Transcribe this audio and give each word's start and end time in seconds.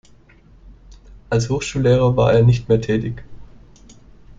Als 1.29 1.47
Hochschullehrer 1.51 2.17
war 2.17 2.33
er 2.33 2.41
nicht 2.41 2.67
mehr 2.67 2.81
tätig. 2.81 3.23